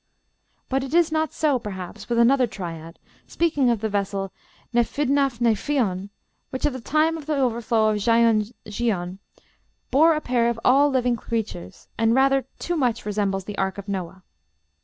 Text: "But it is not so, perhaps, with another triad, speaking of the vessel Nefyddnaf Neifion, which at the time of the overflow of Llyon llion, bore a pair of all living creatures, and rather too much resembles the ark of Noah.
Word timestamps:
"But 0.67 0.83
it 0.83 0.95
is 0.95 1.11
not 1.11 1.31
so, 1.31 1.59
perhaps, 1.59 2.09
with 2.09 2.17
another 2.17 2.47
triad, 2.47 2.97
speaking 3.27 3.69
of 3.69 3.81
the 3.81 3.87
vessel 3.87 4.31
Nefyddnaf 4.73 5.39
Neifion, 5.39 6.09
which 6.49 6.65
at 6.65 6.73
the 6.73 6.81
time 6.81 7.19
of 7.19 7.27
the 7.27 7.35
overflow 7.37 7.89
of 7.89 7.97
Llyon 7.97 8.51
llion, 8.65 9.19
bore 9.91 10.15
a 10.15 10.19
pair 10.21 10.49
of 10.49 10.59
all 10.65 10.89
living 10.89 11.15
creatures, 11.17 11.87
and 11.99 12.15
rather 12.15 12.47
too 12.57 12.75
much 12.75 13.05
resembles 13.05 13.43
the 13.45 13.59
ark 13.59 13.77
of 13.77 13.87
Noah. 13.87 14.23